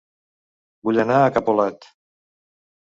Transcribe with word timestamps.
Vull 0.89 1.03
anar 1.03 1.21
a 1.27 1.31
Capolat 1.37 1.91